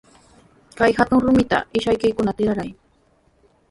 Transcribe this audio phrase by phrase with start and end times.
[0.77, 2.69] Kay hatun rumita ishkaykikuna tikrayay.